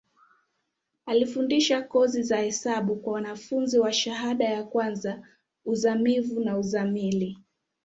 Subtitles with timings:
[1.05, 5.27] Alifundisha kozi za hesabu kwa wanafunzi wa shahada ka kwanza,
[5.65, 7.37] uzamivu na uzamili.